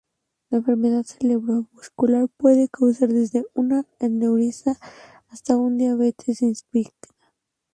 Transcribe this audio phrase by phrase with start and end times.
[0.49, 4.75] La enfermedad cerebrovascular puede causar desde una aneurisma
[5.29, 6.89] hasta una diabetes insípida.